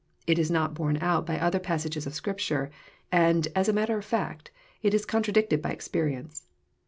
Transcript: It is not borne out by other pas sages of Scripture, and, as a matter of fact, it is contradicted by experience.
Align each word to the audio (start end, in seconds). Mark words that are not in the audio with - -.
It 0.25 0.39
is 0.39 0.49
not 0.49 0.73
borne 0.73 0.97
out 0.99 1.27
by 1.27 1.39
other 1.39 1.59
pas 1.59 1.83
sages 1.83 2.07
of 2.07 2.15
Scripture, 2.15 2.71
and, 3.11 3.47
as 3.55 3.69
a 3.69 3.71
matter 3.73 3.99
of 3.99 4.03
fact, 4.03 4.49
it 4.81 4.95
is 4.95 5.05
contradicted 5.05 5.61
by 5.61 5.69
experience. 5.69 6.47